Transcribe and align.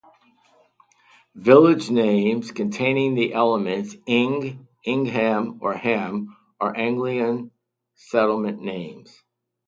Village 1.35 1.91
names 1.91 2.51
containing 2.51 3.13
the 3.13 3.35
elements 3.35 3.95
-ing, 4.07 4.65
-ingham 4.87 5.59
or 5.61 5.75
-ham 5.75 6.35
are 6.59 6.75
Anglian 6.75 7.51
settlement 7.93 8.63
names. 8.63 9.21